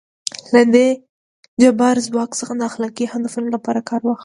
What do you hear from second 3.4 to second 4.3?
لپاره کار واخلو.